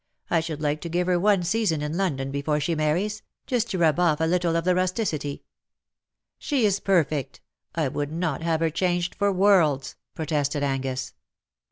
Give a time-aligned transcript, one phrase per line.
[0.31, 3.77] "I should like to give her one season in London before she marries— ^just to
[3.77, 5.43] rub off a little of the rusticity/''"
[6.49, 7.39] She is perfect—
[7.75, 11.13] I would not have her changed for worlds/^ protested Angus.